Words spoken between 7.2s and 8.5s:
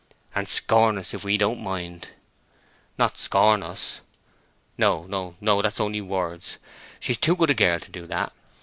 good a girl to do that.